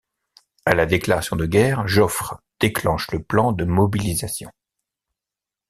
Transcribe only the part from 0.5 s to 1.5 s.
À la déclaration de